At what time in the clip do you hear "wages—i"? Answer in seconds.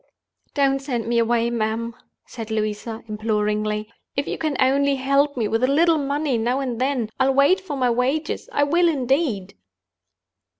7.91-8.63